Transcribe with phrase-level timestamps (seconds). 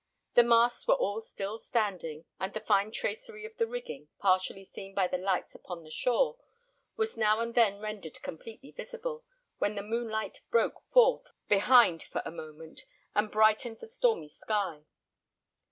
[0.33, 4.95] The masts were all still standing, and the fine tracery of the rigging, partially seen
[4.95, 6.37] by the lights upon the shore,
[6.95, 9.23] was now and then rendered completely visible
[9.59, 12.81] when the moonlight broke forth behind for a moment,
[13.13, 14.85] and brightened the stormy sky.